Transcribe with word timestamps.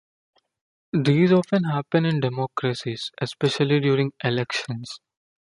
These 0.93 1.31
often 1.31 1.65
happen 1.65 2.07
in 2.07 2.21
democracies, 2.21 3.11
especially 3.21 3.79
during 3.81 4.13
elections. 4.23 4.99